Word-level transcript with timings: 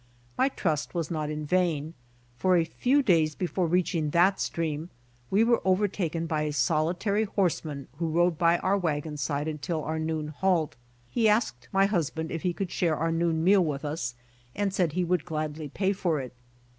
My 0.35 0.49
trust 0.49 0.95
was 0.95 1.11
not 1.11 1.29
in 1.29 1.45
vain, 1.45 1.93
for 2.35 2.57
a 2.57 2.63
few 2.65 3.03
days 3.03 3.35
before 3.35 3.67
reaching 3.67 4.09
that 4.09 4.39
stream 4.39 4.89
we 5.29 5.43
were 5.43 5.61
overtaken 5.63 6.25
by 6.25 6.41
a 6.41 6.53
solitary 6.53 7.25
horseman 7.25 7.87
who 7.99 8.09
rode 8.09 8.35
by 8.35 8.57
our 8.57 8.79
wagon 8.79 9.15
side 9.17 9.47
until 9.47 9.83
our 9.83 9.99
noon 9.99 10.29
halt. 10.29 10.75
He 11.11 11.29
asked 11.29 11.67
my 11.71 11.85
hus 11.85 12.09
band 12.09 12.31
if 12.31 12.41
he 12.41 12.51
could 12.51 12.71
share 12.71 12.95
our 12.97 13.11
noon 13.11 13.43
meal 13.43 13.63
with 13.63 13.85
us, 13.85 14.15
and 14.55 14.73
said 14.73 14.93
he 14.93 15.03
would 15.05 15.23
gladly 15.23 15.69
pay 15.69 15.93
for 15.93 16.19
it. 16.19 16.33